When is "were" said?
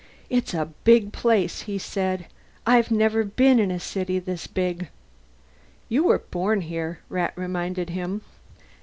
6.05-6.17